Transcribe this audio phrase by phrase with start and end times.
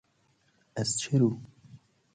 [0.75, 1.39] ازچه رو